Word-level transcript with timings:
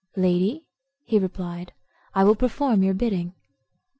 "Lady," 0.15 0.65
he 1.03 1.19
replied, 1.19 1.73
"I 2.15 2.23
will 2.23 2.33
perform 2.35 2.81
your 2.81 2.95
bidding." 2.95 3.35